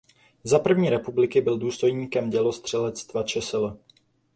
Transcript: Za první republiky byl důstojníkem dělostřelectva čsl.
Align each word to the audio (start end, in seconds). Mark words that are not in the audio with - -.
Za 0.43 0.59
první 0.59 0.89
republiky 0.89 1.41
byl 1.41 1.57
důstojníkem 1.57 2.29
dělostřelectva 2.29 3.23
čsl. 3.23 3.77